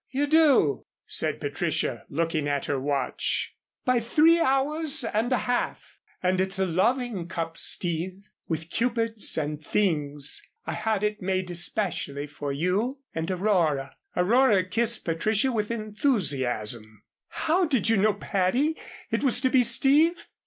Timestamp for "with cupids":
8.47-9.37